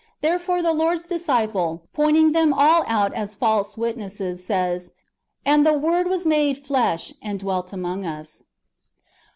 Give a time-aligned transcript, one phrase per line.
[0.21, 4.93] Therefore the Lord's disciple, pointing them all out as false witnesses, says,"
[5.45, 8.45] And the Word was made flesh, and dwelt among us."